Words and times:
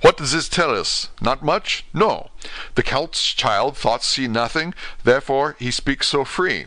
What 0.00 0.16
does 0.16 0.32
this 0.32 0.48
tell 0.48 0.70
us? 0.70 1.08
Not 1.20 1.42
much? 1.42 1.84
No. 1.92 2.30
The 2.76 2.82
Count's 2.82 3.32
child 3.32 3.76
thought 3.76 4.04
see 4.04 4.28
nothing, 4.28 4.74
therefore 5.02 5.56
he 5.58 5.70
speaks 5.70 6.08
so 6.08 6.24
free. 6.24 6.66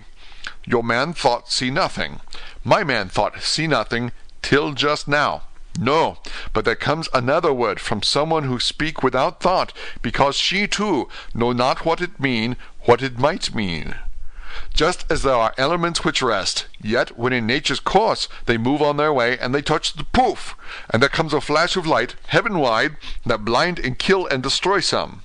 Your 0.66 0.84
man 0.84 1.14
thought 1.14 1.52
see 1.52 1.72
nothing. 1.72 2.20
My 2.64 2.84
man 2.84 3.10
thought 3.10 3.42
see 3.42 3.68
nothing 3.68 4.12
till 4.42 4.74
just 4.74 5.08
now. 5.08 5.44
No, 5.80 6.18
but 6.52 6.66
there 6.66 6.76
comes 6.76 7.08
another 7.14 7.54
word 7.54 7.80
from 7.80 8.04
someone 8.04 8.44
who 8.44 8.60
speak 8.60 9.02
without 9.02 9.40
thought, 9.40 9.72
because 10.02 10.36
she 10.36 10.68
too 10.68 11.08
know 11.34 11.54
not 11.54 11.86
what 11.86 12.02
it 12.02 12.20
mean, 12.20 12.58
what 12.82 13.02
it 13.02 13.18
might 13.18 13.56
mean. 13.56 13.96
Just 14.74 15.06
as 15.12 15.22
there 15.22 15.36
are 15.36 15.54
elements 15.58 16.04
which 16.04 16.22
rest, 16.22 16.66
yet 16.82 17.18
when 17.18 17.34
in 17.34 17.46
nature's 17.46 17.80
course 17.80 18.28
they 18.46 18.58
move 18.58 18.82
on 18.82 18.98
their 18.98 19.14
way 19.14 19.38
and 19.38 19.54
they 19.54 19.62
touch 19.62 19.94
the 19.94 20.06
poof, 20.06 20.56
and 20.90 21.02
there 21.02 21.10
comes 21.10 21.34
a 21.34 21.42
flash 21.42 21.76
of 21.76 21.86
light, 21.86 22.16
heaven 22.28 22.58
wide, 22.58 22.96
that 23.26 23.46
blind 23.46 23.80
and 23.80 24.00
kill 24.00 24.26
and 24.28 24.42
destroy 24.42 24.80
some, 24.80 25.22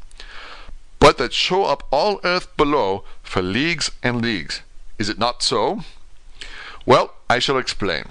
but 0.99 1.19
that 1.19 1.33
show 1.33 1.65
up 1.65 1.85
all 1.91 2.21
earth 2.25 2.55
below 2.57 3.05
for 3.23 3.41
leagues 3.41 3.91
and 4.03 4.21
leagues. 4.21 4.63
Is 4.99 5.09
it 5.09 5.19
not 5.19 5.43
so? 5.43 5.83
Well, 6.85 7.15
I 7.31 7.39
shall 7.39 7.59
explain. 7.59 8.07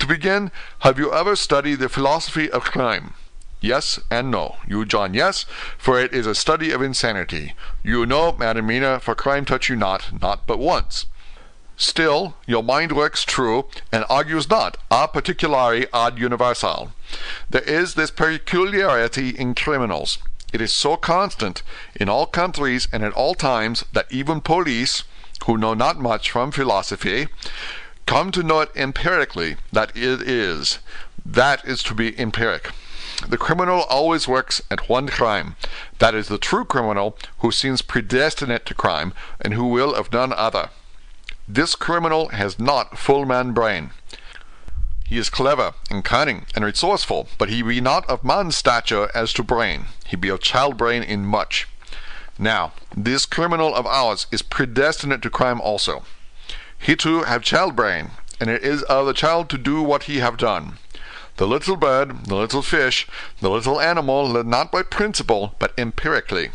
To 0.00 0.06
begin, 0.06 0.50
have 0.80 0.98
you 0.98 1.12
ever 1.12 1.36
studied 1.36 1.76
the 1.76 1.88
philosophy 1.88 2.50
of 2.50 2.64
crime? 2.64 3.14
Yes 3.60 4.00
and 4.10 4.30
no. 4.30 4.56
You, 4.66 4.84
John, 4.84 5.12
yes, 5.12 5.44
for 5.76 6.00
it 6.00 6.14
is 6.14 6.26
a 6.26 6.34
study 6.34 6.70
of 6.70 6.80
insanity. 6.80 7.54
You, 7.82 8.06
no, 8.06 8.32
Madam 8.32 8.66
Mina, 8.66 9.00
for 9.00 9.14
crime 9.14 9.44
touch 9.44 9.68
you 9.68 9.76
not, 9.76 10.20
not 10.20 10.46
but 10.46 10.58
once. 10.58 11.06
Still, 11.76 12.36
your 12.46 12.62
mind 12.62 12.92
works 12.92 13.24
true, 13.24 13.66
and 13.90 14.04
argues 14.10 14.50
not 14.50 14.76
a 14.90 15.08
particulari 15.08 15.86
ad 15.94 16.18
universal. 16.18 16.92
There 17.48 17.62
is 17.62 17.94
this 17.94 18.10
peculiarity 18.10 19.30
in 19.30 19.54
criminals. 19.54 20.18
It 20.52 20.60
is 20.60 20.72
so 20.72 20.96
constant 20.96 21.62
in 21.94 22.08
all 22.08 22.26
countries 22.26 22.88
and 22.92 23.02
at 23.02 23.12
all 23.12 23.34
times 23.34 23.84
that 23.92 24.10
even 24.10 24.40
police, 24.40 25.04
who 25.46 25.56
know 25.56 25.74
not 25.74 25.98
much 25.98 26.30
from 26.30 26.50
philosophy, 26.50 27.28
come 28.04 28.30
to 28.32 28.42
know 28.42 28.60
it 28.60 28.70
empirically 28.74 29.56
that 29.72 29.96
it 29.96 30.22
is. 30.22 30.80
That 31.24 31.64
is 31.64 31.82
to 31.84 31.94
be 31.94 32.18
empiric. 32.20 32.72
The 33.28 33.38
criminal 33.38 33.82
always 33.82 34.26
works 34.26 34.62
at 34.70 34.88
one 34.88 35.08
crime. 35.08 35.56
That 35.98 36.14
is 36.14 36.28
the 36.28 36.38
true 36.38 36.64
criminal 36.64 37.16
who 37.38 37.52
seems 37.52 37.82
predestinate 37.82 38.66
to 38.66 38.74
crime 38.74 39.12
and 39.40 39.54
who 39.54 39.66
will 39.66 39.94
of 39.94 40.12
none 40.12 40.32
other. 40.32 40.70
This 41.46 41.74
criminal 41.74 42.28
has 42.28 42.58
not 42.58 42.98
full 42.98 43.24
man 43.26 43.52
brain. 43.52 43.90
He 45.06 45.18
is 45.18 45.28
clever 45.28 45.74
and 45.90 46.04
cunning 46.04 46.46
and 46.54 46.64
resourceful, 46.64 47.28
but 47.36 47.48
he 47.48 47.62
be 47.62 47.80
not 47.80 48.08
of 48.08 48.22
man's 48.22 48.56
stature 48.56 49.10
as 49.14 49.32
to 49.32 49.42
brain. 49.42 49.86
He 50.06 50.16
be 50.16 50.28
of 50.28 50.40
child 50.40 50.76
brain 50.76 51.02
in 51.02 51.26
much. 51.26 51.66
Now, 52.38 52.72
this 52.96 53.26
criminal 53.26 53.74
of 53.74 53.86
ours 53.86 54.28
is 54.30 54.40
predestinate 54.42 55.22
to 55.22 55.30
crime 55.30 55.60
also. 55.60 56.04
He 56.78 56.96
too 56.96 57.24
have 57.24 57.42
child 57.42 57.76
brain, 57.76 58.12
and 58.40 58.48
it 58.48 58.62
is 58.62 58.82
of 58.84 59.06
the 59.06 59.12
child 59.12 59.50
to 59.50 59.58
do 59.58 59.82
what 59.82 60.04
he 60.04 60.18
have 60.20 60.36
done. 60.36 60.78
The 61.36 61.46
little 61.46 61.76
bird, 61.76 62.26
the 62.26 62.36
little 62.36 62.62
fish, 62.62 63.06
the 63.40 63.50
little 63.50 63.80
animal 63.80 64.28
led 64.28 64.46
not 64.46 64.70
by 64.72 64.82
principle, 64.82 65.54
but 65.58 65.72
empirically. 65.78 66.50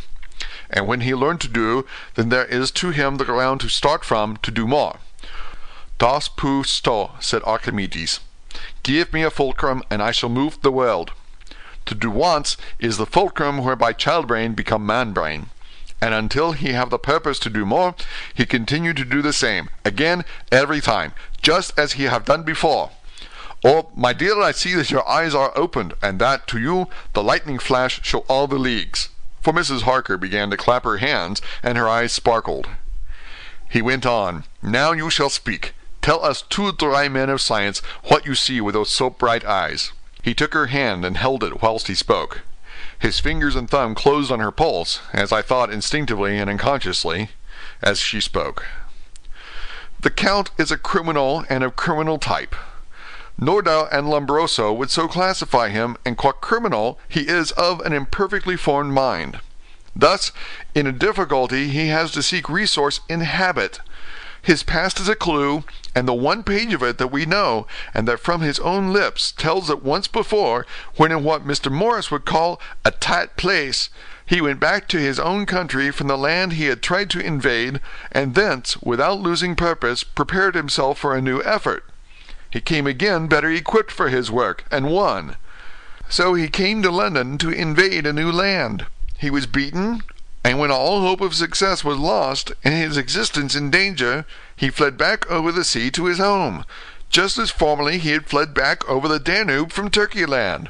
And 0.69 0.87
when 0.87 1.01
he 1.01 1.13
learned 1.13 1.41
to 1.41 1.47
do, 1.47 1.85
then 2.15 2.29
there 2.29 2.45
is 2.45 2.71
to 2.71 2.89
him 2.89 3.15
the 3.15 3.25
ground 3.25 3.61
to 3.61 3.69
start 3.69 4.03
from 4.03 4.37
to 4.37 4.51
do 4.51 4.67
more. 4.67 4.99
Das 5.97 6.27
pou 6.27 6.63
sto, 6.63 7.11
said 7.19 7.41
Archimedes. 7.43 8.19
Give 8.83 9.11
me 9.13 9.23
a 9.23 9.31
fulcrum, 9.31 9.83
and 9.89 10.01
I 10.01 10.11
shall 10.11 10.29
move 10.29 10.61
the 10.61 10.71
world. 10.71 11.11
To 11.85 11.95
do 11.95 12.09
once 12.09 12.57
is 12.79 12.97
the 12.97 13.05
fulcrum 13.05 13.63
whereby 13.63 13.93
child 13.93 14.27
brain 14.27 14.53
become 14.53 14.85
man 14.85 15.13
brain 15.13 15.49
and 16.01 16.13
until 16.13 16.51
he 16.51 16.73
have 16.73 16.89
the 16.89 16.99
purpose 16.99 17.39
to 17.39 17.49
do 17.49 17.65
more, 17.65 17.95
he 18.33 18.45
continue 18.45 18.93
to 18.93 19.05
do 19.05 19.21
the 19.21 19.33
same, 19.33 19.69
again, 19.83 20.23
every 20.51 20.81
time, 20.81 21.13
just 21.41 21.77
as 21.79 21.93
he 21.93 22.03
have 22.03 22.25
done 22.25 22.43
before. 22.43 22.91
Oh, 23.67 23.89
my 23.95 24.13
dear, 24.13 24.39
I 24.39 24.51
see 24.51 24.75
that 24.75 24.91
your 24.91 25.09
eyes 25.09 25.33
are 25.33 25.51
opened, 25.55 25.95
and 25.99 26.19
that, 26.19 26.45
to 26.49 26.59
you, 26.59 26.87
the 27.13 27.23
lightning 27.23 27.57
flash 27.57 27.99
show 28.03 28.19
all 28.27 28.45
the 28.45 28.59
leagues. 28.59 29.09
For 29.41 29.51
Mrs. 29.51 29.81
Harker 29.81 30.19
began 30.19 30.51
to 30.51 30.57
clap 30.57 30.83
her 30.83 30.97
hands, 30.97 31.41
and 31.63 31.75
her 31.75 31.89
eyes 31.89 32.11
sparkled. 32.11 32.67
He 33.67 33.81
went 33.81 34.05
on, 34.05 34.43
Now 34.61 34.91
you 34.91 35.09
shall 35.09 35.31
speak. 35.31 35.73
Tell 36.03 36.23
us 36.23 36.43
two 36.43 36.73
dry 36.73 37.09
men 37.09 37.31
of 37.31 37.41
science 37.41 37.79
what 38.03 38.27
you 38.27 38.35
see 38.35 38.61
with 38.61 38.75
those 38.75 38.91
so 38.91 39.09
bright 39.09 39.43
eyes. 39.43 39.93
He 40.21 40.35
took 40.35 40.53
her 40.53 40.67
hand 40.67 41.03
and 41.03 41.17
held 41.17 41.43
it 41.43 41.63
whilst 41.63 41.87
he 41.87 41.95
spoke. 41.95 42.41
His 42.99 43.19
fingers 43.19 43.55
and 43.55 43.67
thumb 43.67 43.95
closed 43.95 44.31
on 44.31 44.41
her 44.41 44.51
pulse, 44.51 44.99
as 45.11 45.31
I 45.31 45.41
thought 45.41 45.73
instinctively 45.73 46.37
and 46.37 46.51
unconsciously, 46.51 47.29
as 47.81 47.99
she 47.99 48.21
spoke. 48.21 48.63
The 49.99 50.11
Count 50.11 50.51
is 50.59 50.69
a 50.69 50.77
criminal 50.77 51.45
and 51.49 51.63
of 51.63 51.75
criminal 51.75 52.19
type. 52.19 52.55
Nordau 53.37 53.89
and 53.91 54.07
Lombroso 54.07 54.71
would 54.71 54.89
so 54.89 55.09
classify 55.09 55.67
him, 55.67 55.97
and 56.05 56.17
qua 56.17 56.31
criminal 56.31 56.99
he 57.09 57.27
is 57.27 57.51
of 57.51 57.81
an 57.81 57.91
imperfectly 57.91 58.55
formed 58.55 58.93
mind. 58.93 59.41
Thus, 59.93 60.31
in 60.73 60.87
a 60.87 60.93
difficulty 60.93 61.67
he 61.67 61.87
has 61.87 62.11
to 62.11 62.23
seek 62.23 62.49
resource 62.49 63.01
in 63.09 63.21
habit. 63.21 63.81
His 64.41 64.63
past 64.63 64.99
is 64.99 65.09
a 65.09 65.15
clue, 65.15 65.63
and 65.93 66.07
the 66.07 66.13
one 66.13 66.43
page 66.43 66.73
of 66.73 66.83
it 66.83 66.97
that 66.97 67.11
we 67.11 67.25
know, 67.25 67.67
and 67.93 68.07
that 68.07 68.19
from 68.19 68.41
his 68.41 68.59
own 68.59 68.93
lips 68.93 69.31
tells 69.31 69.67
that 69.67 69.83
once 69.83 70.07
before, 70.07 70.65
when 70.95 71.11
in 71.11 71.23
what 71.23 71.47
Mr. 71.47 71.71
Morris 71.71 72.11
would 72.11 72.25
call 72.25 72.61
a 72.85 72.91
tight 72.91 73.37
place, 73.37 73.89
he 74.25 74.39
went 74.41 74.59
back 74.59 74.87
to 74.87 74.99
his 74.99 75.19
own 75.19 75.45
country 75.45 75.91
from 75.91 76.07
the 76.07 76.17
land 76.17 76.53
he 76.53 76.65
had 76.65 76.81
tried 76.81 77.09
to 77.09 77.19
invade, 77.19 77.81
and 78.11 78.35
thence, 78.35 78.77
without 78.81 79.19
losing 79.19 79.55
purpose, 79.55 80.03
prepared 80.03 80.55
himself 80.55 80.99
for 80.99 81.15
a 81.15 81.21
new 81.21 81.41
effort. 81.43 81.83
He 82.55 82.61
came 82.61 82.87
again 82.87 83.27
better 83.27 83.51
equipped 83.51 83.91
for 83.91 84.07
his 84.07 84.31
work, 84.31 84.63
and 84.71 84.89
won. 84.89 85.35
So 86.07 86.35
he 86.35 86.47
came 86.47 86.81
to 86.83 86.89
London 86.89 87.37
to 87.39 87.49
invade 87.49 88.07
a 88.07 88.13
new 88.13 88.31
land. 88.31 88.85
He 89.17 89.29
was 89.29 89.45
beaten, 89.45 90.03
and 90.41 90.57
when 90.57 90.71
all 90.71 91.01
hope 91.01 91.19
of 91.19 91.35
success 91.35 91.83
was 91.83 91.97
lost, 91.97 92.53
and 92.63 92.73
his 92.73 92.95
existence 92.95 93.55
in 93.55 93.71
danger, 93.71 94.25
he 94.55 94.69
fled 94.69 94.97
back 94.97 95.29
over 95.29 95.51
the 95.51 95.65
sea 95.65 95.91
to 95.91 96.05
his 96.05 96.19
home, 96.19 96.63
just 97.09 97.37
as 97.37 97.51
formerly 97.51 97.97
he 97.97 98.11
had 98.11 98.27
fled 98.27 98.53
back 98.53 98.87
over 98.87 99.09
the 99.09 99.19
Danube 99.19 99.73
from 99.73 99.89
Turkey 99.89 100.25
land. 100.25 100.69